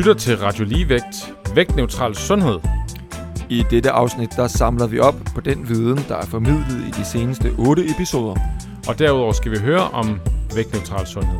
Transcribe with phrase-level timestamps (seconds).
[0.00, 2.58] Lytter til Radio Ligevægt, vægtneutral sundhed.
[3.50, 7.04] I dette afsnit, der samler vi op på den viden, der er formidlet i de
[7.04, 8.36] seneste 8 episoder.
[8.88, 10.20] Og derudover skal vi høre om
[10.54, 11.38] vægtneutral sundhed.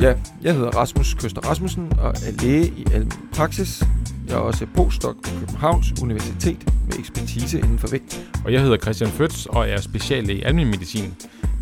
[0.00, 3.82] Ja, jeg hedder Rasmus Køster Rasmussen og er læge i almen praksis.
[4.28, 8.30] Jeg er også postdoc på Københavns Universitet med ekspertise inden for vægt.
[8.44, 11.14] Og jeg hedder Christian Føtz og er speciallæge i almen medicin.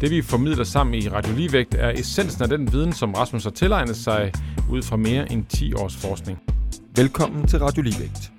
[0.02, 3.50] Det vi formidler sammen i Radio Ligevægt er essensen af den viden, som Rasmus har
[3.50, 4.32] tilegnet sig
[4.70, 6.38] ud fra mere end 10 års forskning.
[6.96, 8.32] Velkommen til Radio Ligevægt.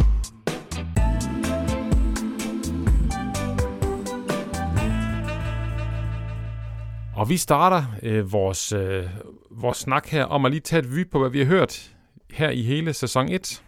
[7.16, 9.05] Og vi starter øh, vores, øh,
[9.52, 11.91] vores snak her om at lige tage et vy på, hvad vi har hørt
[12.32, 13.63] her i hele sæson 1.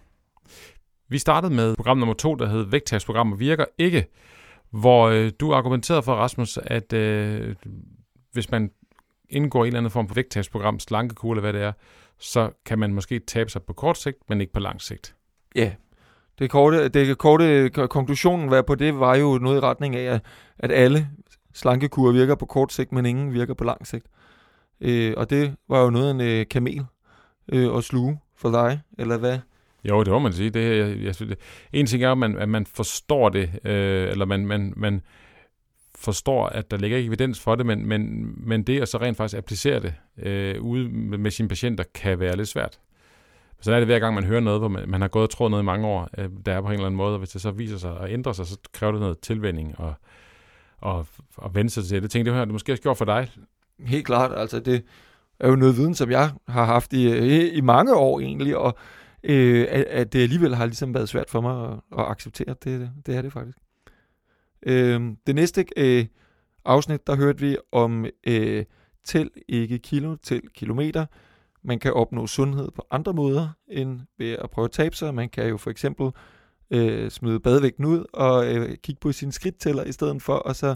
[1.09, 4.05] Vi startede med program nummer 2, der hed Vægttabsprogrammer virker ikke,
[4.79, 7.55] hvor øh, du argumenterede for, Rasmus, at øh,
[8.31, 8.71] hvis man
[9.29, 11.71] indgår i en eller anden form for vægttabsprogram, slankekur eller hvad det er,
[12.19, 15.15] så kan man måske tabe sig på kort sigt, men ikke på lang sigt.
[15.55, 15.71] Ja,
[16.39, 20.19] det korte, det korte konklusionen var på det var jo noget i retning af,
[20.59, 21.09] at alle
[21.53, 24.05] slankekurer virker på kort sigt, men ingen virker på lang sigt.
[24.81, 26.85] Øh, og det var jo noget af en øh, kamel
[27.51, 29.39] øh, at sluge for dig, eller hvad?
[29.89, 30.49] Jo, det må man sige.
[30.49, 31.39] Det, jeg, jeg, det,
[31.73, 35.01] en ting er, at man, at man forstår det, øh, eller man, man, man
[35.95, 39.17] forstår, at der ligger ikke evidens for det, men, men, men det at så rent
[39.17, 42.79] faktisk applicere det øh, ude med, med sine patienter, kan være lidt svært.
[43.61, 45.51] Så er det hver gang, man hører noget, hvor man, man har gået og troet
[45.51, 47.41] noget i mange år, øh, der er på en eller anden måde, og hvis det
[47.41, 49.93] så viser sig at ændre sig, så kræver det noget tilvænding og,
[50.77, 52.03] og, og vende sig til det.
[52.03, 53.31] Det tænkte jeg, det måske har gjort for dig.
[53.79, 54.83] Helt klart, altså det
[55.39, 58.77] er jo noget viden, som jeg har haft i, i, i mange år egentlig, og
[59.25, 62.55] øh, at, at det alligevel har ligesom været svært for mig at, at acceptere.
[62.63, 63.57] Det, det er det faktisk.
[64.65, 66.05] Øh, det næste øh,
[66.65, 68.65] afsnit, der hørte vi om øh,
[69.03, 71.05] tæl ikke kilo, til kilometer.
[71.63, 75.15] Man kan opnå sundhed på andre måder end ved at prøve at tabe sig.
[75.15, 76.09] Man kan jo for eksempel
[76.71, 80.75] øh, smide badevægten ud og øh, kigge på sin skridttæller i stedet for at så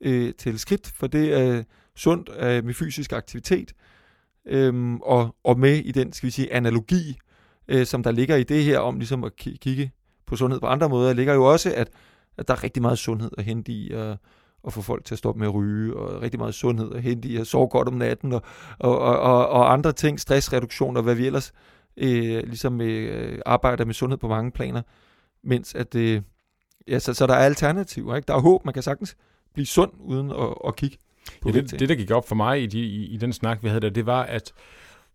[0.00, 1.62] øh, tælle skridt, for det er
[1.96, 3.72] sundt øh, med fysisk aktivitet.
[4.46, 7.18] Øhm, og, og med i den, skal vi sige, analogi,
[7.68, 9.92] øh, som der ligger i det her om ligesom at kigge
[10.26, 11.90] på sundhed på andre måder, ligger jo også, at,
[12.38, 14.16] at der er rigtig meget sundhed at hente i at,
[14.66, 17.28] at få folk til at stoppe med at ryge, og rigtig meget sundhed at hente
[17.28, 18.42] i at sove godt om natten, og,
[18.78, 21.52] og, og, og andre ting, stressreduktion og hvad vi ellers
[21.96, 24.82] øh, ligesom øh, arbejder med sundhed på mange planer,
[25.42, 26.22] mens at øh,
[26.88, 28.26] ja, så, så der er alternativer, ikke?
[28.26, 29.16] Der er håb, man kan sagtens
[29.54, 30.96] blive sund uden at, at kigge
[31.40, 33.62] på ja, det, det, der gik op for mig i, de, i, i den snak,
[33.62, 34.52] vi havde der, det var, at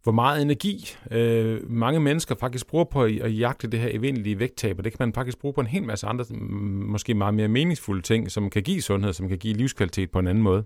[0.04, 4.40] hvor meget energi øh, mange mennesker faktisk bruger på at, at jagte det her evindelige
[4.40, 6.26] vægttab, og det kan man faktisk bruge på en hel masse andre,
[6.88, 10.28] måske meget mere meningsfulde ting, som kan give sundhed, som kan give livskvalitet på en
[10.28, 10.64] anden måde.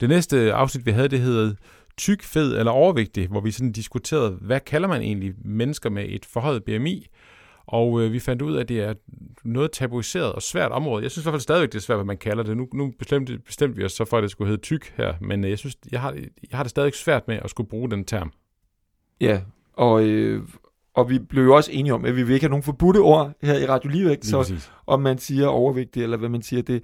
[0.00, 1.54] Det næste afsnit, vi havde, det hedder
[1.96, 6.24] tyk, fed eller overvægtig, hvor vi sådan diskuterede, hvad kalder man egentlig mennesker med et
[6.24, 7.06] forhøjet BMI,
[7.66, 8.94] og øh, vi fandt ud af, at det er
[9.44, 11.02] noget tabuiseret og svært område.
[11.02, 12.56] Jeg synes i hvert fald stadigvæk, det er svært, hvad man kalder det.
[12.56, 15.44] Nu, nu bestemte, bestemte vi os så for, at det skulle hedde tyk her, men
[15.44, 16.12] øh, jeg synes, jeg har,
[16.50, 18.32] jeg har det stadig svært med at skulle bruge den term.
[19.20, 19.40] Ja,
[19.72, 20.42] og, øh,
[20.94, 23.32] og vi blev jo også enige om, at vi vil ikke have nogen forbudte ord
[23.42, 24.38] her i Radio Ligevægt, så
[24.86, 26.82] om man siger overvægtig, eller hvad man siger, det,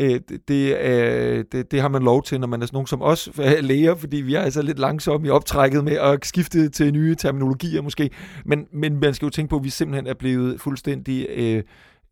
[0.00, 2.86] øh, det, det, øh, det, det har man lov til, når man er sådan nogen
[2.86, 3.30] som os
[3.70, 7.82] læger, fordi vi er altså lidt langsomme i optrækket med at skifte til nye terminologier
[7.82, 8.10] måske.
[8.44, 11.62] Men, men man skal jo tænke på, at vi simpelthen er blevet fuldstændig øh,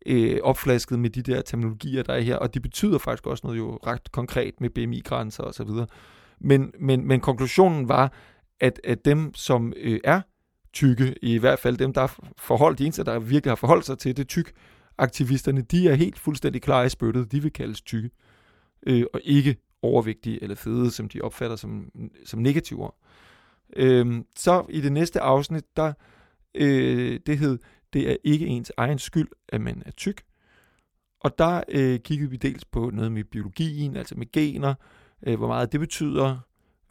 [0.05, 3.57] øh, opflasket med de der terminologier, der er her, og det betyder faktisk også noget
[3.57, 5.87] jo ret konkret med BMI-grænser og så videre.
[6.39, 8.13] Men, men, men konklusionen var,
[8.59, 10.21] at, at dem, som øh, er
[10.73, 13.97] tykke, i hvert fald dem, der er forholdt, de eneste, der virkelig har forholdt sig
[13.97, 14.51] til det tyk,
[14.99, 17.31] aktivisterne, de er helt fuldstændig klar i spyttet.
[17.31, 18.09] De vil kaldes tykke,
[18.87, 21.91] øh, og ikke overvægtige eller fede, som de opfatter som,
[22.25, 22.97] som negative ord.
[23.75, 25.93] Øh, så i det næste afsnit, der
[26.55, 27.59] øh, det hed,
[27.93, 30.21] det er ikke ens egen skyld, at man er tyk.
[31.19, 34.73] Og der øh, kiggede vi dels på noget med biologien, altså med gener,
[35.27, 36.37] øh, hvor meget det betyder.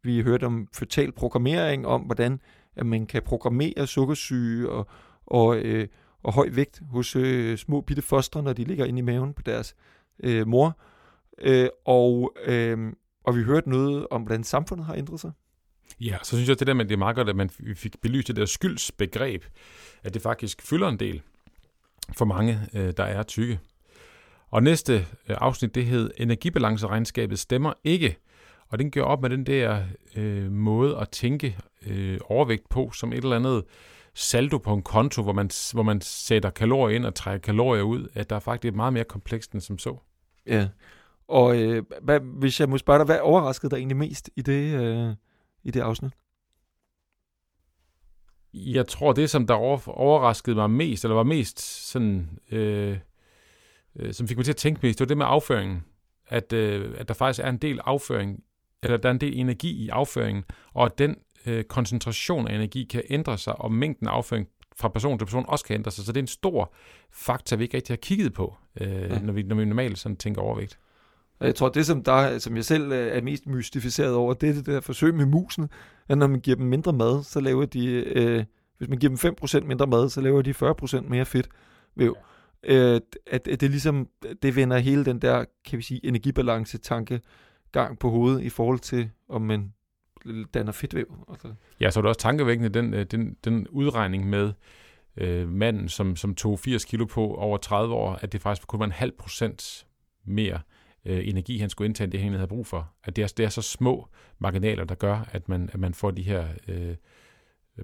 [0.02, 2.40] Vi hørte om fetal programmering, om hvordan
[2.76, 4.86] at man kan programmere sukkersyge og,
[5.26, 5.88] og øh,
[6.22, 9.42] og høj vægt hos øh, små bitte fostre, når de ligger inde i maven på
[9.42, 9.74] deres
[10.22, 10.78] øh, mor.
[11.40, 12.92] Øh, og, øh,
[13.24, 15.32] og vi hørte noget om, hvordan samfundet har ændret sig.
[16.00, 18.00] Ja, så synes jeg, at det der med, det er meget godt, at man fik
[18.02, 19.44] belyst det der skyldsbegreb,
[20.02, 21.22] at det faktisk fylder en del
[22.16, 23.60] for mange, øh, der er tykke.
[24.50, 24.94] Og næste
[25.28, 28.16] øh, afsnit, det hed Energibalanceregnskabet stemmer ikke.
[28.68, 29.84] Og den gør op med den der
[30.16, 33.64] øh, måde at tænke øh, overvægt på, som et eller andet
[34.18, 38.08] saldo på en konto, hvor man, hvor man sætter kalorier ind og trækker kalorier ud,
[38.14, 39.96] at der er faktisk meget mere komplekst end som så.
[40.46, 40.68] Ja,
[41.28, 44.80] og øh, hvad, hvis jeg må spørge dig, hvad overraskede dig egentlig mest i det,
[44.80, 45.14] øh,
[45.64, 46.12] i det afsnit?
[48.54, 49.54] Jeg tror, det som der
[49.88, 51.60] overraskede mig mest, eller var mest
[51.90, 52.98] sådan, øh,
[53.96, 55.84] øh, som fik mig til at tænke mest, det var det med afføringen.
[56.28, 58.44] At, øh, at der faktisk er en del afføring,
[58.82, 62.84] eller der er en del energi i afføringen, og at den øh, koncentration af energi
[62.84, 66.04] kan ændre sig, og mængden af afføring fra person til person også kan ændre sig.
[66.04, 66.74] Så det er en stor
[67.12, 69.18] faktor, vi ikke rigtig har kigget på, øh, ja.
[69.18, 70.78] når, vi, når vi normalt sådan tænker overvægt.
[71.40, 74.52] Jeg tror, det som, der, som jeg selv øh, er mest mystificeret over, det er
[74.52, 75.68] det der forsøg med musen,
[76.08, 78.44] at når man giver dem mindre mad, så laver de, øh,
[78.78, 81.48] hvis man giver dem 5% mindre mad, så laver de 40% mere fedt
[81.96, 82.16] væv.
[82.68, 82.74] Ja.
[82.74, 84.08] Øh, at, at det ligesom,
[84.42, 87.20] det vender hele den der, kan vi sige, energibalance tanke
[87.72, 89.72] gang på hovedet i forhold til, om man
[90.54, 91.26] danner fedtvæv.
[91.30, 91.54] Altså.
[91.80, 94.52] Ja, så er det også tankevækkende, den, øh, den, den udregning med
[95.16, 98.80] øh, manden, som, som tog 80 kilo på over 30 år, at det faktisk kun
[98.80, 99.86] var en halv procent
[100.24, 100.60] mere
[101.04, 102.92] øh, energi, han skulle indtage, end det han havde brug for.
[103.04, 106.10] At det er, det er så små marginaler, der gør, at man, at man får
[106.10, 106.96] de her, øh,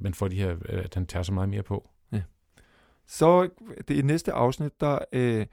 [0.00, 1.90] man får de her, øh, at han tager så meget mere på.
[2.12, 2.22] Ja.
[3.06, 3.48] Så
[3.88, 5.46] det næste afsnit, der øh,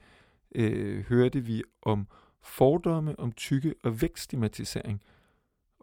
[0.54, 2.06] øh, hørte vi om
[2.42, 5.02] fordomme om tykke og vækststigmatisering.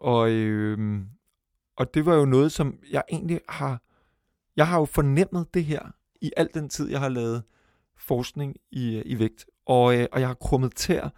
[0.00, 1.00] Og, øh,
[1.76, 3.82] og det var jo noget, som jeg egentlig har...
[4.56, 5.82] Jeg har jo fornemmet det her
[6.20, 7.42] i al den tid, jeg har lavet
[7.98, 9.46] forskning i, i vægt.
[9.66, 11.08] Og, øh, og jeg har krummet tær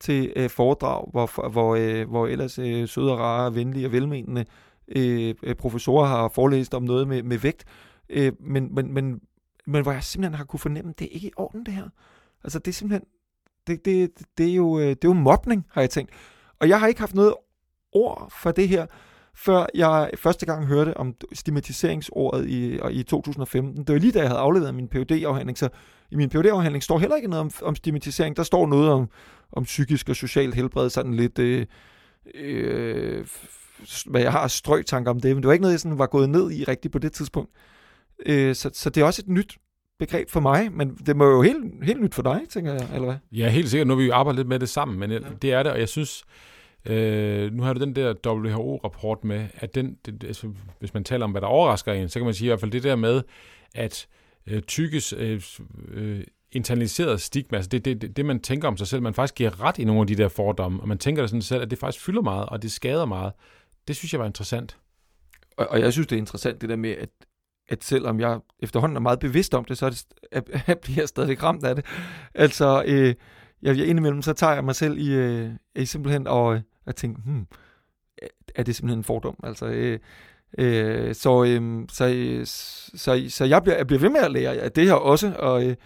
[0.00, 4.44] til øh, foredrag, hvor, hvor, øh, hvor ellers øh, søde og rare, venlige og velmenende
[4.88, 7.64] øh, øh, professorer har forelæst om noget med, med vægt.
[8.08, 9.20] Øh, men, men, men,
[9.66, 11.88] men hvor jeg simpelthen har kunne fornemme, at det er ikke i orden det her.
[12.44, 13.08] Altså det er simpelthen,
[13.66, 16.12] det, det, det, er jo, øh, det er jo mobning, har jeg tænkt.
[16.60, 17.34] Og jeg har ikke haft noget
[17.92, 18.86] ord for det her,
[19.34, 23.84] før jeg første gang hørte om stigmatiseringsordet i, i 2015.
[23.84, 25.68] Det var lige da jeg havde afleveret min phd afhandling så
[26.10, 28.36] i min phd afhandling står heller ikke noget om, om stigmatisering.
[28.36, 29.08] Der står noget om,
[29.52, 31.38] om psykisk og socialt helbred, sådan lidt...
[31.38, 31.66] Øh,
[32.34, 33.26] øh,
[34.06, 36.30] hvad jeg har strøgtanker om det, men det var ikke noget, jeg sådan var gået
[36.30, 37.50] ned i rigtigt på det tidspunkt.
[38.26, 39.58] Øh, så, så det er også et nyt
[39.98, 43.04] begreb for mig, men det må jo helt, helt nyt for dig, tænker jeg, eller
[43.04, 43.16] hvad?
[43.32, 43.86] Ja, helt sikkert.
[43.86, 45.18] Nu har vi jo arbejdet lidt med det sammen, men ja.
[45.42, 46.28] det er det, og jeg synes, Øh,
[46.84, 51.24] Øh, nu har du den der WHO-rapport med, at den, det, altså, hvis man taler
[51.24, 53.22] om, hvad der overrasker en, så kan man sige i hvert fald det der med,
[53.74, 54.08] at
[54.46, 55.42] øh, tykkes øh,
[55.88, 59.34] øh, internaliseret stigma, altså det, det, det, det, man tænker om sig selv, man faktisk
[59.34, 61.78] giver ret i nogle af de der fordomme, og man tænker sådan selv, at det
[61.78, 63.32] faktisk fylder meget, og det skader meget.
[63.88, 64.78] Det synes jeg var interessant.
[65.56, 67.08] Og, og jeg synes, det er interessant det der med, at,
[67.68, 71.00] at selvom jeg efterhånden er meget bevidst om det, så er det, at, at bliver
[71.00, 71.86] jeg stadig ramt af det.
[72.34, 73.14] Altså, øh,
[73.62, 77.22] jeg, jeg indimellem, så tager jeg mig selv i, øh, i simpelthen og, jeg tænkte,
[77.24, 77.46] hmm,
[78.54, 79.36] er det simpelthen en fordom?
[79.42, 79.98] Altså, øh,
[80.58, 82.06] øh, så, øhm, øh, så,
[82.94, 85.66] så, så jeg, bliver, jeg bliver ved med at lære af det her også, og,
[85.66, 85.76] øh,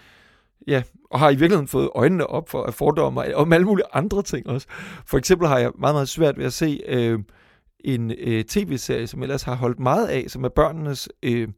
[0.67, 4.23] ja, og har i virkeligheden fået øjnene op for fordomme og om alle mulige andre
[4.23, 4.67] ting også.
[5.07, 7.19] For eksempel har jeg meget, meget svært ved at se øh,
[7.81, 11.49] en øh, tv-serie, som ellers har holdt meget af, som er børnenes øh,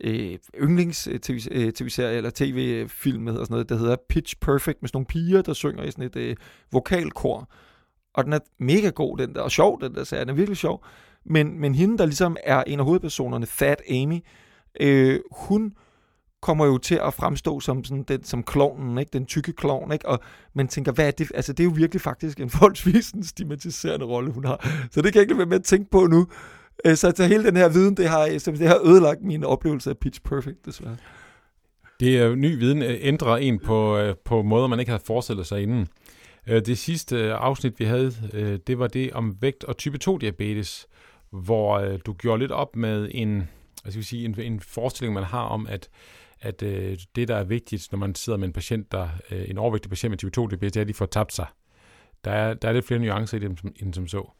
[0.00, 4.96] øh, yndlings-tv-serie øh, øh, eller tv-film eller sådan noget, der hedder Pitch Perfect, med sådan
[4.96, 6.36] nogle piger, der synger i sådan et øh,
[6.72, 7.50] vokalkor.
[8.14, 10.56] Og den er mega god, den der, og sjov, den der serie, den er virkelig
[10.56, 10.84] sjov.
[11.24, 14.20] Men, men hende, der ligesom er en af hovedpersonerne, Fat Amy,
[14.80, 15.72] øh, hun
[16.42, 19.10] kommer jo til at fremstå som sådan den som klovnen, ikke?
[19.12, 20.08] den tykke klovn, ikke?
[20.08, 20.20] og
[20.54, 21.32] man tænker, hvad er det?
[21.34, 24.68] Altså, det er jo virkelig faktisk en forholdsvis en stigmatiserende rolle, hun har.
[24.90, 26.26] Så det kan jeg ikke være med at tænke på nu.
[26.84, 29.98] Øh, så, så hele den her viden, det har, det har ødelagt min oplevelse af
[29.98, 30.96] Pitch Perfect, desværre.
[32.00, 35.62] Det er ny viden ændrer en på, øh, på måder, man ikke havde forestillet sig
[35.62, 35.88] inden.
[36.46, 39.98] Øh, det sidste øh, afsnit, vi havde, øh, det var det om vægt og type
[40.04, 40.86] 2-diabetes,
[41.30, 43.48] hvor du gjorde lidt op med en,
[43.82, 45.90] hvad skal vi sige, en, en forestilling, man har om, at
[46.40, 50.10] at det, der er vigtigt, når man sidder med en patient, der en overvægtig patient
[50.10, 51.46] med type 2-diabetes, det er, at de får tabt sig.
[52.24, 54.30] Der er, der er lidt flere nuancer i det, end som så.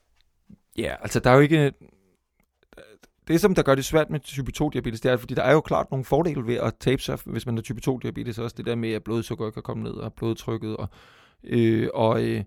[0.79, 1.73] Ja, altså der er jo ikke
[3.29, 5.61] det, som der gør det svært med type 2-diabetes, det er, fordi der er jo
[5.61, 8.75] klart nogle fordele ved at tabe sig, hvis man har type 2-diabetes, også det der
[8.75, 10.89] med, at blodsukker kan komme ned, og blodtrykket, og,
[11.47, 12.45] øh, og, øh,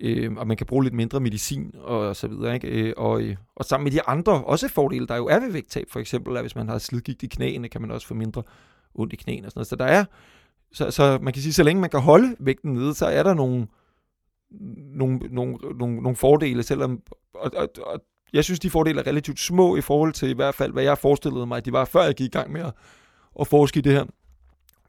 [0.00, 2.68] øh, og man kan bruge lidt mindre medicin, og så videre, ikke?
[2.68, 5.86] Øh, og, øh, og sammen med de andre, også fordele, der jo er ved vægttab,
[5.90, 8.42] for eksempel, at hvis man har slidgigt i knæene, kan man også få mindre
[8.94, 9.68] ondt i knæene og sådan noget.
[9.68, 10.04] Så der er,
[10.72, 13.34] så, så man kan sige, så længe man kan holde vægten nede, så er der
[13.34, 13.66] nogle,
[14.94, 17.02] nogle, nogle, nogle, nogle fordele, selvom,
[17.34, 18.00] og, og, og
[18.32, 20.98] jeg synes, de fordele er relativt små i forhold til i hvert fald, hvad jeg
[20.98, 22.72] forestillede mig, at de var, før jeg gik i gang med at,
[23.40, 24.04] at forske i det her.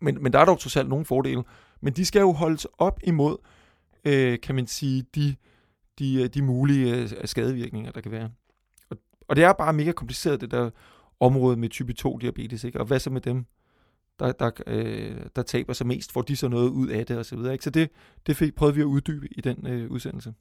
[0.02, 1.44] Men, men der er dog trods alt nogle fordele.
[1.82, 3.38] Men de skal jo holdes op imod,
[4.06, 5.36] øh, kan man sige, de,
[6.00, 8.30] de, øh, de mulige øh, skadevirkninger, der kan være.
[8.90, 10.70] Og, og det er bare mega kompliceret, det der
[11.20, 12.64] område med type 2-diabetes.
[12.68, 12.80] Ikke?
[12.80, 13.46] Og hvad så med dem,
[14.20, 16.12] der, der, øh, der taber sig mest?
[16.12, 17.18] Får de så noget ud af det?
[17.18, 17.64] Og så, videre, ikke?
[17.64, 17.90] så det,
[18.28, 20.34] det fik, prøvede vi at uddybe i den øh, udsendelse.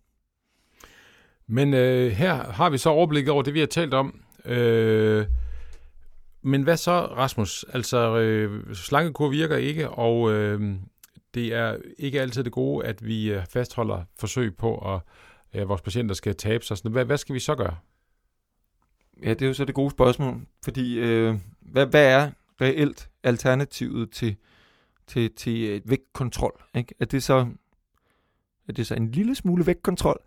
[1.47, 4.21] Men øh, her har vi så overblik over det, vi har talt om.
[4.45, 5.27] Øh,
[6.43, 7.65] Men hvad så, Rasmus?
[7.73, 10.77] Altså, øh, slankekur virker ikke, og øh,
[11.35, 15.01] det er ikke altid det gode, at vi øh, fastholder forsøg på, at
[15.61, 16.77] øh, vores patienter skal tabe sig.
[16.85, 17.77] Hvad, hvad skal vi så gøre?
[19.23, 24.11] Ja, det er jo så det gode spørgsmål, fordi øh, hvad, hvad er reelt alternativet
[24.11, 24.37] til,
[25.07, 26.63] til, til øh, vægtkontrol?
[26.75, 26.95] Ikke?
[27.01, 27.47] Er, det så,
[28.69, 30.21] er det så en lille smule vægtkontrol?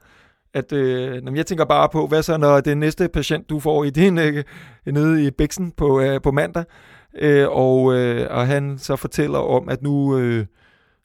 [0.54, 3.84] At, øh, når jeg tænker bare på, hvad så når det næste patient, du får
[3.84, 4.44] i din, øh,
[4.86, 6.66] nede i Bæksen på, øh, på mandag,
[7.14, 10.46] øh, og, øh, og han så fortæller om, at nu øh,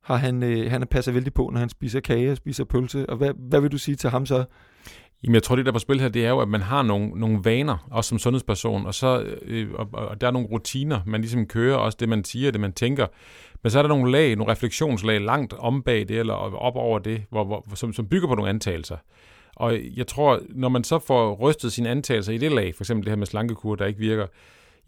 [0.02, 3.16] har han, øh, han passer vældig på, når han spiser kage og spiser pølse, og
[3.16, 4.44] hvad, hvad vil du sige til ham så?
[5.24, 7.08] Jamen, jeg tror, det der på spil her, det er jo, at man har nogle,
[7.08, 11.00] nogle vaner, også som sundhedsperson, og, så, øh, øh, og, og der er nogle rutiner,
[11.06, 13.06] man ligesom kører, også det, man siger, det, man tænker.
[13.62, 16.98] Men så er der nogle lag, nogle refleksionslag langt om bag det, eller op over
[16.98, 18.96] det, hvor, hvor, som, som bygger på nogle antagelser.
[19.56, 23.04] Og jeg tror, når man så får rystet sine antagelser i det lag, for eksempel
[23.04, 24.26] det her med slankekur, der ikke virker,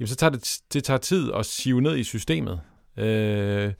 [0.00, 2.60] jamen så tager det, det tager tid at sive ned i systemet.
[2.96, 3.72] Øh,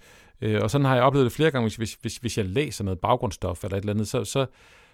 [0.45, 2.85] øh, og sådan har jeg oplevet det flere gange, hvis, hvis, hvis, hvis jeg læser
[2.85, 4.47] noget baggrundsstof eller et eller andet, så, så,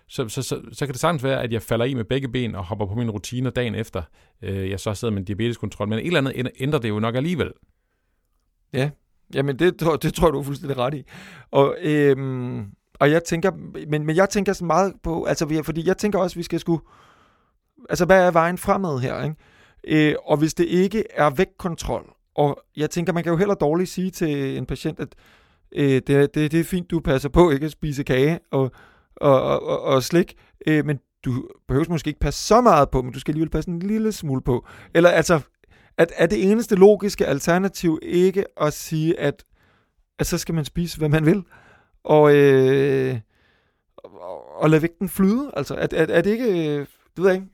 [0.09, 2.54] så, så, så, så kan det sagtens være, at jeg falder i med begge ben
[2.54, 4.02] og hopper på mine rutiner dagen efter,
[4.42, 5.88] øh, jeg så sidder med en diabeteskontrol.
[5.88, 7.52] Men et eller andet ændrer det jo nok alligevel.
[8.73, 8.90] Ja,
[9.35, 11.02] jamen det, det tror jeg, du er fuldstændig ret i.
[11.50, 12.66] Og, øhm,
[13.00, 13.50] og jeg tænker,
[13.88, 16.61] men, men jeg tænker så meget på, altså fordi jeg tænker også, at vi skal
[16.61, 16.83] skulle,
[17.88, 20.11] altså hvad er vejen fremad her, ikke?
[20.11, 23.90] Øh, og hvis det ikke er vægtkontrol, og jeg tænker, man kan jo heller dårligt
[23.90, 25.14] sige til en patient, at
[25.77, 28.71] øh, det, det, det er fint, du passer på ikke at spise kage og,
[29.17, 30.35] og, og, og, og slik,
[30.67, 33.71] øh, men du behøver måske ikke passe så meget på, men du skal alligevel passe
[33.71, 34.67] en lille smule på.
[34.95, 35.41] Eller altså,
[35.99, 39.45] at, er det eneste logiske alternativ ikke at sige, at,
[40.19, 41.43] at så skal man spise, hvad man vil,
[42.05, 43.21] og, øh,
[44.57, 45.50] og lade vægten flyde?
[45.57, 46.87] Altså, at, er, er det ikke, øh,
[47.17, 47.49] det ved jeg ikke,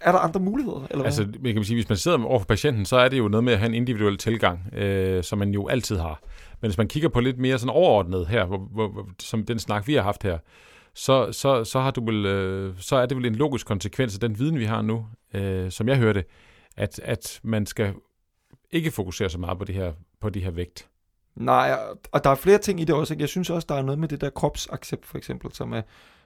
[0.00, 0.86] er der andre muligheder?
[0.90, 3.28] Eller altså, man kan sige, hvis man sidder over for patienten, så er det jo
[3.28, 6.20] noget med at have en individuel tilgang, øh, som man jo altid har.
[6.60, 9.86] Men hvis man kigger på lidt mere sådan overordnet her, hvor, hvor, som den snak,
[9.86, 10.38] vi har haft her,
[10.94, 14.20] så, så, så, har du vel, øh, så er det vel en logisk konsekvens af
[14.20, 16.24] den viden, vi har nu, øh, som jeg hørte,
[16.76, 17.94] at, at man skal
[18.70, 20.88] ikke fokusere så meget på det her, på det her vægt.
[21.36, 21.78] Nej,
[22.12, 23.14] og der er flere ting i det også.
[23.14, 23.22] Ikke?
[23.22, 25.82] Jeg synes også, der er noget med det der kropsaccept, for eksempel, som er,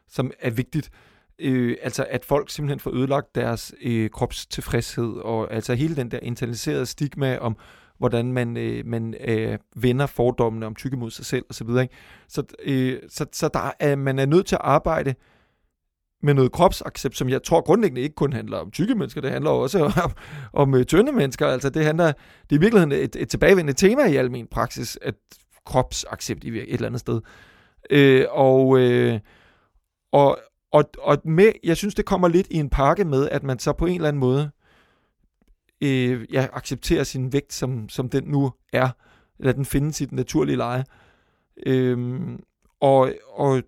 [0.08, 0.90] som er vigtigt.
[1.38, 6.19] Øh, altså, at folk simpelthen får ødelagt deres øh, kropstilfredshed, og altså hele den der
[6.23, 7.57] internaliserede stigma om,
[7.99, 11.69] hvordan man, øh, man øh, vender fordommene om tykke mod sig selv osv.
[11.69, 11.87] Så,
[12.29, 15.14] så, øh, så, så der er, man er nødt til at arbejde
[16.23, 19.50] med noget kropsaccept, som jeg tror grundlæggende ikke kun handler om tykke mennesker, det handler
[19.50, 20.12] også om,
[20.62, 21.47] om øh, tynde mennesker.
[21.47, 25.14] Altså det handler, det er i virkeligheden et, et tilbagevendende tema i almen praksis, at
[25.67, 27.21] kropsaccept i et eller andet sted.
[27.91, 29.21] Øh, og, øh,
[30.12, 30.38] og,
[30.75, 33.73] og, og med, jeg synes, det kommer lidt i en pakke med, at man så
[33.73, 34.50] på en eller anden måde
[35.81, 38.88] øh, ja, accepterer sin vægt, som, som den nu er.
[39.38, 40.85] Lad den finde sit naturlige leje.
[41.66, 42.19] Øh,
[42.81, 43.62] og, og,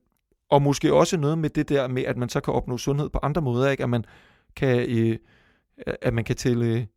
[0.51, 3.19] og måske også noget med det der med, at man så kan opnå sundhed på
[3.23, 3.83] andre måder, ikke?
[3.83, 4.05] At man
[4.57, 5.19] kan, øh,
[6.03, 6.89] at man kan tælle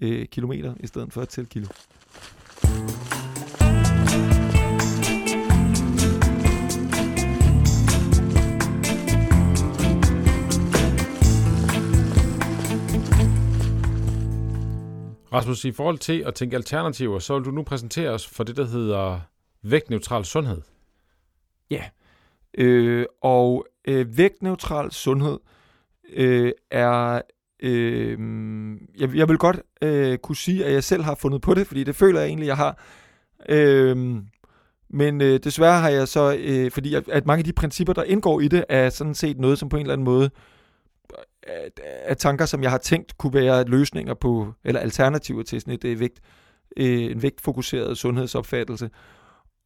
[0.00, 1.66] øh, kilometer i stedet for at tælle kilo.
[15.32, 18.56] Rasmus, i forhold til at tænke alternativer, så vil du nu præsentere os for det,
[18.56, 19.20] der hedder
[19.62, 20.60] vægtneutral sundhed.
[21.70, 21.84] Ja,
[22.58, 25.38] øh, og øh, vægtneutral sundhed
[26.12, 27.20] øh, er...
[27.62, 28.18] Øh,
[28.98, 31.84] jeg, jeg vil godt øh, kunne sige, at jeg selv har fundet på det, fordi
[31.84, 32.78] det føler jeg egentlig, jeg har.
[33.48, 34.16] Øh,
[34.90, 38.02] men øh, desværre har jeg så, øh, fordi at, at mange af de principper, der
[38.02, 40.30] indgår i det, er sådan set noget, som på en eller anden måde
[42.04, 45.84] af tanker, som jeg har tænkt kunne være løsninger på, eller alternativer til sådan et,
[45.84, 46.20] øh, vægt,
[46.76, 48.90] øh, en vægtfokuseret sundhedsopfattelse.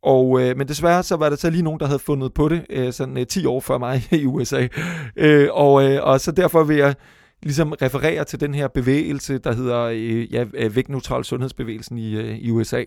[0.02, 2.66] Og, øh, men desværre så var der så lige nogen, der havde fundet på det,
[2.70, 4.68] øh, sådan øh, 10 år før mig i USA.
[5.16, 6.94] Øh, og, øh, og så derfor vil jeg
[7.42, 12.38] ligesom referere til den her bevægelse, der hedder øh, ja, øh, vægtneutral sundhedsbevægelsen i, øh,
[12.38, 12.84] i USA.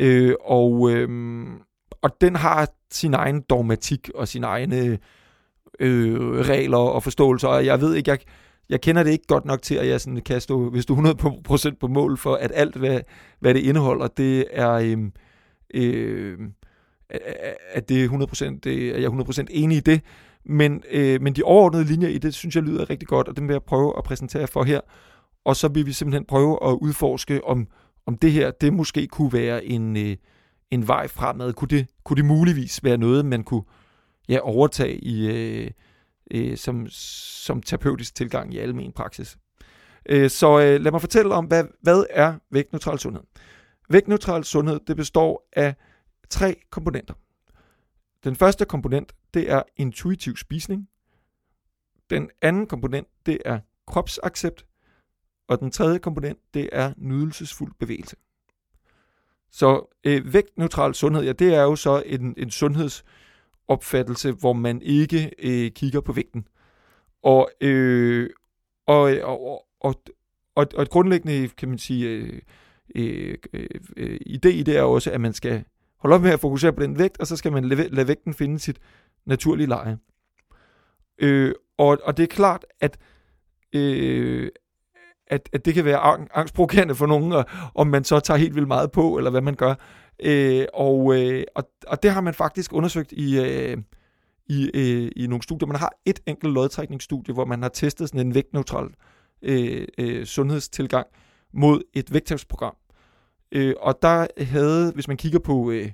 [0.00, 1.08] Øh, og, øh,
[2.02, 4.98] og den har sin egen dogmatik og sin egen
[5.80, 8.18] øh, regler og forståelser, og jeg ved ikke, jeg,
[8.68, 11.76] jeg kender det ikke godt nok til, at jeg sådan kan stå, hvis du 100%
[11.80, 13.00] på mål for, at alt, hvad,
[13.40, 14.98] hvad det indeholder, det er, øh,
[15.74, 16.38] øh,
[17.72, 20.00] at det er 100%, det, er jeg 100% enig i det,
[20.44, 23.48] men, øh, men de overordnede linjer i det, synes jeg lyder rigtig godt, og dem
[23.48, 24.80] vil jeg prøve at præsentere for her,
[25.44, 27.66] og så vil vi simpelthen prøve at udforske, om,
[28.06, 30.16] om det her, det måske kunne være en, øh,
[30.70, 31.52] en vej fremad.
[31.52, 33.62] Kunne det, kunne det muligvis være noget, man kunne
[34.28, 35.70] ja, overtage i, øh,
[36.30, 39.36] øh, som, som terapeutisk tilgang i almen praksis.
[40.08, 43.22] Øh, så øh, lad mig fortælle om, hvad, hvad er vægtneutral sundhed?
[43.88, 45.74] Vægtneutral sundhed, det består af
[46.30, 47.14] tre komponenter.
[48.24, 50.88] Den første komponent, det er intuitiv spisning.
[52.10, 54.66] Den anden komponent, det er kropsaccept.
[55.48, 58.16] Og den tredje komponent, det er nydelsesfuld bevægelse.
[59.50, 62.50] Så øh, vægtneutral sundhed, ja, det er jo så en, en
[63.68, 66.48] opfattelse, hvor man ikke øh, kigger på vægten.
[67.22, 68.30] Og, øh,
[68.86, 69.94] og, og, og,
[70.54, 72.40] og, og et grundlæggende, kan man sige, øh,
[72.94, 73.38] øh,
[73.96, 75.64] øh, idé i det er også, at man skal
[75.98, 78.34] holde op med at fokusere på den vægt, og så skal man lade, lade vægten
[78.34, 78.78] finde sit
[79.26, 79.98] naturlige leje.
[81.18, 82.98] Øh, og, og det er klart, at,
[83.72, 84.50] øh,
[85.26, 85.98] at, at det kan være
[86.34, 87.44] angstprovokerende for nogen, og,
[87.74, 89.74] om man så tager helt vildt meget på, eller hvad man gør.
[90.24, 93.76] Øh, og, øh, og, og det har man faktisk undersøgt i, øh,
[94.46, 95.66] i, øh, i nogle studier.
[95.66, 98.88] Man har et enkelt lodtrækningsstudie, hvor man har testet sådan en vægtneutral
[99.42, 101.06] øh, øh, sundhedstilgang
[101.52, 102.76] mod et vægttabsprogram.
[103.52, 105.90] Øh, og der havde, hvis man kigger på øh,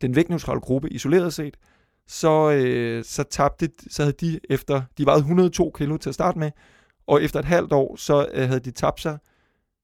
[0.00, 1.56] den vægtneutrale gruppe isoleret set,
[2.06, 6.38] så, øh, så tabte, så havde de efter, de vejede 102 kilo til at starte
[6.38, 6.50] med,
[7.06, 9.18] og efter et halvt år, så øh, havde de tabt sig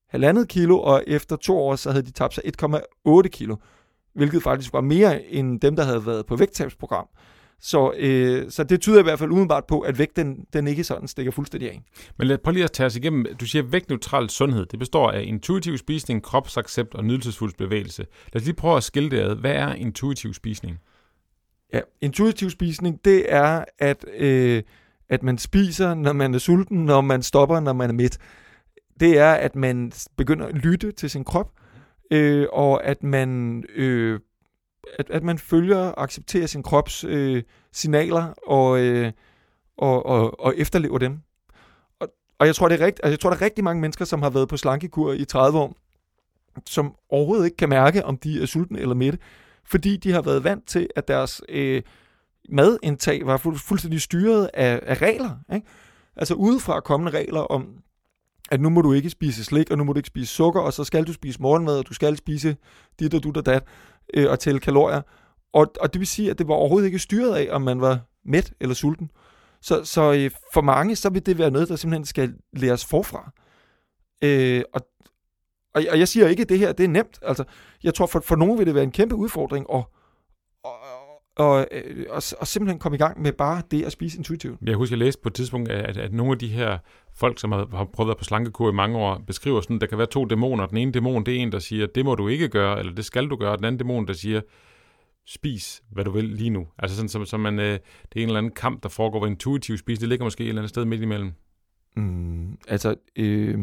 [0.08, 2.44] halvandet kilo, og efter to år, så havde de tabt sig
[3.06, 3.56] 1,8 kilo,
[4.14, 7.08] hvilket faktisk var mere end dem, der havde været på vægttabsprogram.
[7.60, 10.84] Så, øh, så det tyder i hvert fald umiddelbart på, at vægt den, den ikke
[10.84, 11.82] sådan stikker fuldstændig af.
[12.18, 13.26] Men lad, prøv lige at tage os igennem.
[13.40, 18.06] Du siger, vægtneutral sundhed, det består af intuitiv spisning, kropsaccept og nydelsesfuld bevægelse.
[18.32, 19.34] Lad os lige prøve at skille det ad.
[19.34, 20.78] Hvad er intuitiv spisning?
[21.72, 24.62] Ja, intuitiv spisning, det er, at, øh,
[25.08, 28.18] at man spiser, når man er sulten, når man stopper, når man er midt.
[29.00, 31.52] Det er, at man begynder at lytte til sin krop,
[32.10, 34.20] øh, og at man øh,
[34.98, 39.12] at, at man følger og accepterer sin krops øh, signaler og, øh,
[39.78, 41.18] og, og, og efterlever dem.
[42.00, 44.04] Og, og jeg tror, det er rigt, altså, jeg tror, der er rigtig mange mennesker,
[44.04, 45.76] som har været på slankekur i 30 år,
[46.66, 49.18] som overhovedet ikke kan mærke, om de er sultne eller mætte,
[49.64, 51.82] fordi de har været vant til, at deres øh,
[52.48, 55.30] madindtag var fu- fuldstændig styret af, af regler.
[55.54, 55.66] Ikke?
[56.16, 57.82] Altså udefra kommende regler om,
[58.50, 60.72] at nu må du ikke spise slik, og nu må du ikke spise sukker, og
[60.72, 62.56] så skal du spise morgenmad, og du skal spise
[63.00, 63.64] dit og dut og dat
[64.14, 65.02] øh, og tælle kalorier.
[65.52, 68.00] Og, og det vil sige, at det var overhovedet ikke styret af, om man var
[68.24, 69.10] mæt eller sulten.
[69.62, 73.32] Så, så øh, for mange, så vil det være noget, der simpelthen skal læres forfra.
[74.22, 74.80] Øh, og,
[75.74, 77.18] og, og jeg siger ikke, at det her det er nemt.
[77.22, 77.44] Altså,
[77.82, 79.90] jeg tror, for, for nogen vil det være en kæmpe udfordring at, og,
[81.36, 84.60] og, øh, og, og simpelthen komme i gang med bare det at spise intuitivt.
[84.62, 86.78] Jeg husker, jeg læste på et tidspunkt, at, at nogle af de her
[87.14, 89.80] folk, som har, har prøvet at være på slankekur i mange år, beskriver sådan, at
[89.80, 90.66] der kan være to dæmoner.
[90.66, 93.04] Den ene dæmon, det er en, der siger, det må du ikke gøre, eller det
[93.04, 93.56] skal du gøre.
[93.56, 94.40] Den anden dæmon, der siger,
[95.26, 96.66] spis, hvad du vil lige nu.
[96.78, 97.78] Altså sådan, som, som man, øh,
[98.12, 99.98] det er en eller anden kamp, der foregår ved intuitiv spis.
[99.98, 101.32] Det ligger måske et eller andet sted midt imellem.
[101.96, 103.58] Mm, altså, øh,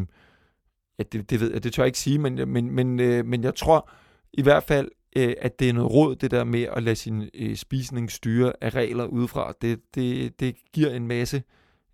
[0.98, 3.44] ja, det, det, ved jeg, det tør jeg ikke sige, men, men, men, øh, men
[3.44, 3.90] jeg tror
[4.32, 7.30] i hvert fald, øh, at det er noget råd, det der med at lade sin
[7.34, 9.52] øh, spisning styre af regler udefra.
[9.62, 11.42] Det, det, det giver en masse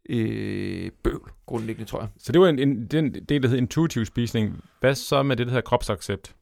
[0.08, 2.08] øh, bøvl, grundlæggende, tror jeg.
[2.18, 4.64] Så det var en, en, den del, der hedder intuitiv spisning.
[4.80, 6.34] Hvad så med det, der hedder kropsaccept?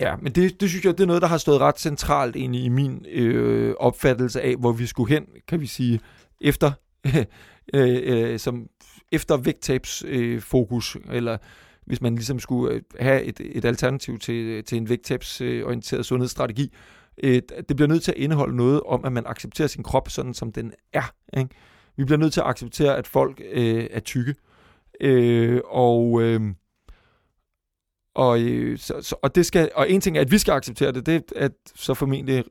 [0.00, 2.58] Ja, men det, det synes jeg, det er noget, der har stået ret centralt inde
[2.58, 6.00] i min øh, opfattelse af, hvor vi skulle hen, kan vi sige,
[6.40, 6.72] efter,
[7.74, 8.66] øh, øh, som
[9.12, 11.38] efter vægttabsfokus, øh, eller
[11.86, 16.72] hvis man ligesom skulle øh, have et, et alternativ til, øh, til en vægttabsorienteret sundhedsstrategi.
[17.22, 20.34] Øh, det bliver nødt til at indeholde noget om, at man accepterer sin krop sådan,
[20.34, 21.12] som den er.
[21.38, 21.50] Ikke?
[21.96, 24.34] Vi bliver nødt til at acceptere, at folk øh, er tykke.
[25.00, 26.22] Øh, og...
[26.22, 26.40] Øh,
[28.14, 30.92] og, øh, så, så, og, det skal, og en ting er, at vi skal acceptere
[30.92, 32.44] det, det er så formentlig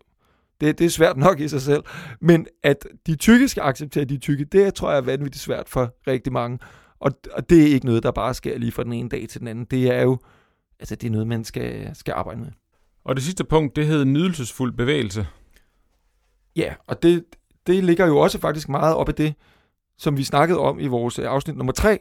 [0.62, 1.84] det, det er svært nok i sig selv.
[2.22, 5.96] Men at de tykke skal acceptere de tykke, det tror jeg er vanvittigt svært for
[6.08, 6.60] rigtig mange.
[6.99, 9.39] Og, og det er ikke noget, der bare sker lige fra den ene dag til
[9.39, 9.65] den anden.
[9.65, 10.17] Det er jo
[10.79, 12.51] altså, det er noget, man skal, skal arbejde med.
[13.03, 15.27] Og det sidste punkt, det hedder nydelsesfuld bevægelse.
[16.55, 17.25] Ja, og det,
[17.67, 19.33] det ligger jo også faktisk meget op af det,
[19.97, 21.99] som vi snakkede om i vores afsnit nummer 3,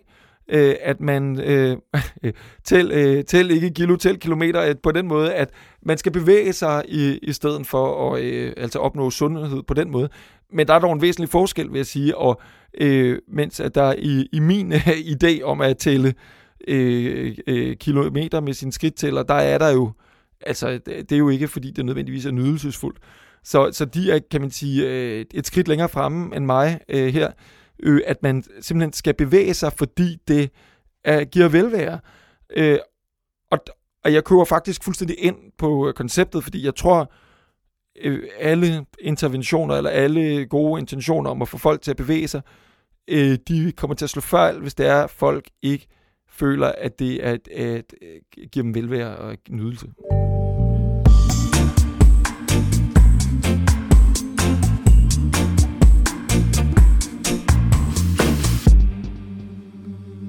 [0.48, 1.76] øh, at man øh,
[2.64, 5.50] tæl, øh, tæl ikke kilo, tæl kilometer, at på den måde, at
[5.82, 9.90] man skal bevæge sig i, i stedet for at øh, altså opnå sundhed på den
[9.90, 10.08] måde.
[10.52, 12.40] Men der er dog en væsentlig forskel, vil jeg sige, og
[12.80, 16.14] øh, mens at der i, i min øh, idé om at tælle
[16.68, 19.92] øh, øh, kilometer med sin skridttæller, der er der jo,
[20.46, 22.98] altså det er jo ikke, fordi det nødvendigvis er nydelsesfuldt.
[23.44, 27.06] Så, så de er, kan man sige, øh, et skridt længere fremme end mig øh,
[27.14, 27.30] her,
[27.82, 30.50] øh, at man simpelthen skal bevæge sig, fordi det
[31.06, 32.00] øh, giver velvære.
[32.56, 32.78] Øh,
[33.50, 33.58] og,
[34.04, 37.12] og jeg køber faktisk fuldstændig ind på øh, konceptet, fordi jeg tror,
[38.00, 42.42] øh, alle interventioner eller alle gode intentioner om at få folk til at bevæge sig,
[43.08, 45.86] øh, de kommer til at slå fejl, hvis det er, at folk ikke
[46.30, 49.86] føler, at det er at, at, at giver dem velvære og nydelse.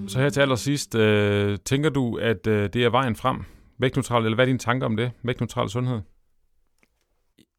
[0.10, 3.43] Så her til allersidst, øh, tænker du, at øh, det er vejen frem?
[3.80, 5.12] Vægtneutral, eller hvad er dine tanker om det?
[5.24, 6.00] Vægtneutral sundhed?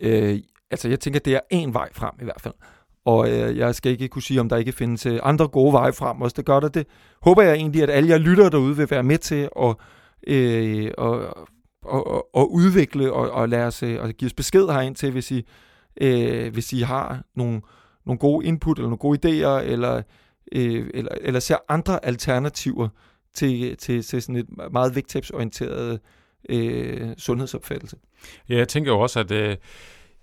[0.02, 0.38] Øh,
[0.70, 2.54] altså, jeg tænker, det er en vej frem i hvert fald.
[3.04, 5.92] Og øh, jeg skal ikke kunne sige, om der ikke findes øh, andre gode veje
[5.92, 6.34] frem også.
[6.36, 6.74] Det gør det.
[6.74, 6.86] Det
[7.22, 9.76] håber jeg egentlig, at alle jer lytter derude vil være med til at,
[10.26, 11.36] øh, og,
[11.82, 15.10] og, og, og udvikle og, og lade os, øh, og give os besked herind til,
[15.12, 15.46] hvis I,
[16.00, 17.60] øh, hvis I har nogle,
[18.06, 20.02] nogle gode input eller nogle gode idéer, eller,
[20.52, 22.88] øh, eller, eller ser andre alternativer
[23.34, 26.00] til, til, til sådan et meget vægttabsorienteret
[26.48, 27.96] øh, sundhedsopfattelse.
[28.48, 29.56] Ja, jeg tænker jo også, at øh,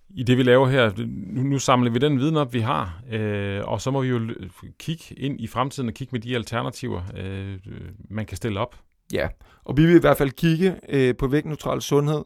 [0.10, 3.62] i det, vi laver her, nu, nu samler vi den viden op, vi har, øh,
[3.64, 4.20] og så må vi jo
[4.80, 7.58] kigge ind i fremtiden og kigge med de alternativer, øh,
[8.10, 8.76] man kan stille op.
[9.14, 9.28] Ja,
[9.64, 12.24] og vi vil i hvert fald kigge øh, på vægtneutral sundhed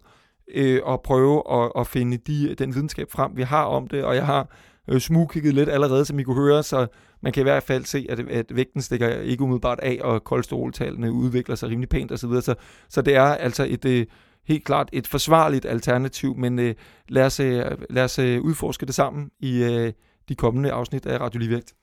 [0.54, 4.16] øh, og prøve at, at finde de, den videnskab frem, vi har om det, og
[4.16, 4.48] jeg har
[4.88, 6.88] øh, smugkigget lidt allerede, som I kunne høre, så
[7.22, 11.12] man kan i hvert fald se, at, at vægten stikker ikke umiddelbart af, og kolesteroltallene
[11.12, 12.56] udvikler sig rimelig pænt osv., så,
[12.90, 13.86] så det er altså et...
[13.86, 14.06] Øh,
[14.46, 16.76] helt klart et forsvarligt alternativ, men øh,
[17.10, 19.94] lad os, øh, lad os øh, udforske det sammen i øh,
[20.30, 21.74] de kommende afsnit af Radio Ligevægt.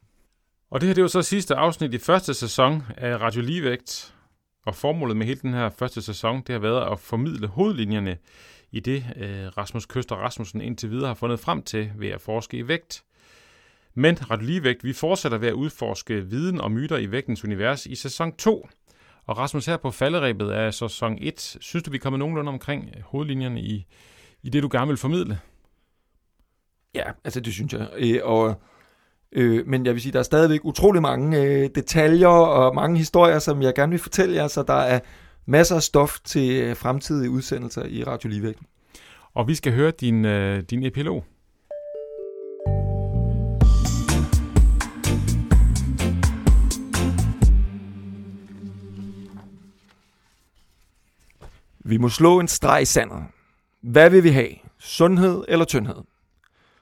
[0.70, 4.14] Og det her det var så sidste afsnit i første sæson af Radio Ligevægt,
[4.66, 8.16] og formålet med hele den her første sæson, det har været at formidle hovedlinjerne
[8.72, 12.56] i det, øh, Rasmus Køster Rasmussen indtil videre har fundet frem til ved at forske
[12.56, 13.04] i vægt.
[13.98, 17.94] Men Radio Ligevægt, vi fortsætter ved at udforske viden og myter i vægtens univers i
[17.94, 18.68] sæson 2,
[19.26, 23.60] og Rasmus, her på falderæbet af sæson 1, synes du, vi kommer nogenlunde omkring hovedlinjerne
[23.60, 23.86] i,
[24.42, 25.38] i det, du gerne vil formidle?
[26.94, 27.88] Ja, altså det synes jeg.
[27.98, 28.60] Øh, og,
[29.32, 33.38] øh, men jeg vil sige, der er stadigvæk utrolig mange øh, detaljer og mange historier,
[33.38, 35.00] som jeg gerne vil fortælle jer, så der er
[35.46, 38.58] masser af stof til øh, fremtidige udsendelser i Radio Ligevægt.
[39.34, 41.24] Og vi skal høre din, øh, din epilog.
[51.88, 53.24] Vi må slå en streg i sandet.
[53.80, 54.50] Hvad vil vi have?
[54.78, 55.96] Sundhed eller tyndhed?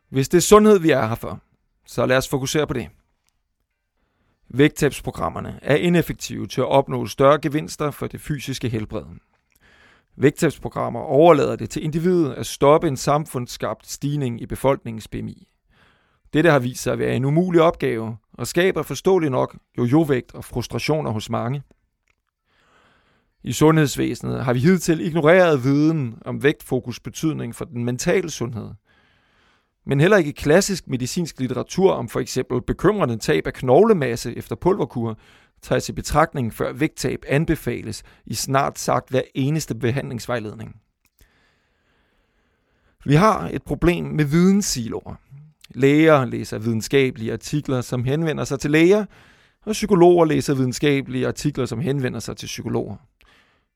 [0.08, 1.40] Hvis det er sundhed, vi er her for,
[1.86, 2.88] så lad os fokusere på det.
[4.48, 9.04] Vægttabsprogrammerne er ineffektive til at opnå større gevinster for det fysiske helbred.
[10.16, 15.48] Vægttabsprogrammer overlader det til individet at stoppe en samfundsskabt stigning i befolkningens BMI.
[16.32, 20.44] Dette har vist sig at være en umulig opgave og skaber forståeligt nok jojo-vægt og
[20.44, 21.62] frustrationer hos mange–
[23.46, 28.70] i sundhedsvæsenet har vi hidtil ignoreret viden om vægtfokus betydning for den mentale sundhed.
[29.86, 35.18] Men heller ikke klassisk medicinsk litteratur om for eksempel bekymrende tab af knoglemasse efter pulverkur
[35.62, 40.76] tages i betragtning, før vægttab anbefales i snart sagt hver eneste behandlingsvejledning.
[43.04, 45.14] Vi har et problem med videnssiloer.
[45.74, 49.04] Læger læser videnskabelige artikler, som henvender sig til læger,
[49.66, 52.96] og psykologer læser videnskabelige artikler, som henvender sig til psykologer.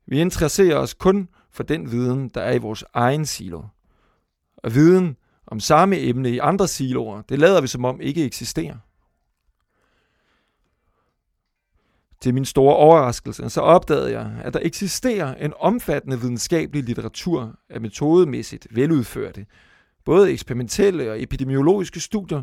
[0.06, 3.62] Vi interesserer os kun for den viden, der er i vores egen silo.
[4.56, 8.76] Og viden om samme emne i andre siloer, det lader vi som om ikke eksisterer.
[12.20, 17.80] Til min store overraskelse, så opdagede jeg, at der eksisterer en omfattende videnskabelig litteratur af
[17.80, 19.46] metodemæssigt veludførte,
[20.04, 22.42] både eksperimentelle og epidemiologiske studier,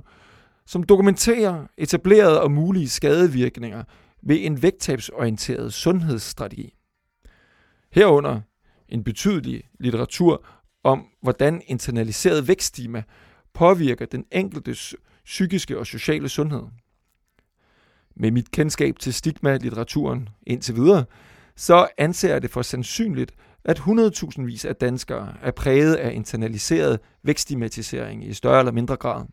[0.66, 3.84] som dokumenterer etablerede og mulige skadevirkninger
[4.22, 6.77] ved en vægttabsorienteret sundhedsstrategi.
[7.92, 8.42] Herunder
[8.90, 10.46] en betydelig litteratur
[10.84, 13.04] om, hvordan internaliseret vækststima
[13.54, 14.96] påvirker den enkeltes
[15.26, 16.64] psykiske og sociale sundhed.
[18.16, 21.06] Med mit kendskab til stigma-litteraturen indtil videre,
[21.56, 27.00] så anser jeg det for sandsynligt, at 100.000 vis af danskere er præget af internaliseret
[27.24, 29.26] vækststigmatisering i større eller mindre grad.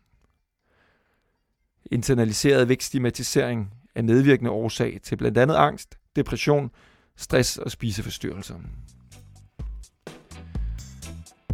[1.91, 6.71] Internaliseret vækststigmatisering er medvirkende årsag til blandt andet angst, depression,
[7.17, 8.55] stress og spiseforstyrrelser.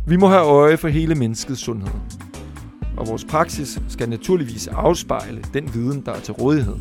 [0.07, 1.93] Vi må have øje for hele menneskets sundhed.
[2.97, 6.75] Og vores praksis skal naturligvis afspejle den viden, der er til rådighed.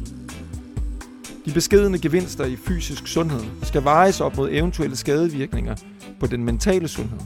[1.44, 5.76] De beskedende gevinster i fysisk sundhed skal vejes op mod eventuelle skadevirkninger
[6.20, 7.20] på den mentale sundhed.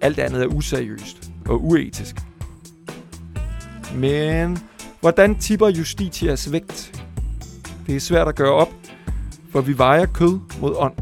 [0.00, 2.16] Alt andet er useriøst og uetisk.
[3.94, 4.58] Men
[5.00, 7.04] hvordan tipper Justitias vægt?
[7.86, 8.81] Det er svært at gøre op,
[9.52, 10.94] hvor vi vejer kød mod ånd.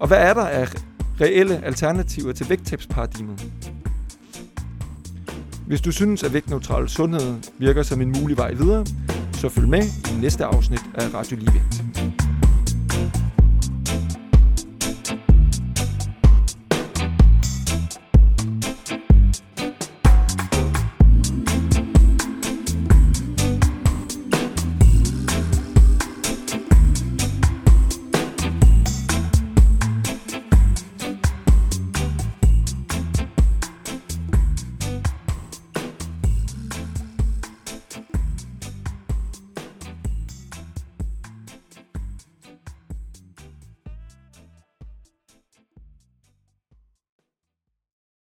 [0.00, 0.68] Og hvad er der af
[1.20, 3.46] reelle alternativer til vægttabsparadigmet?
[5.66, 8.86] Hvis du synes, at vægtneutral sundhed virker som en mulig vej videre,
[9.32, 11.87] så følg med i næste afsnit af Radio Ligevægt.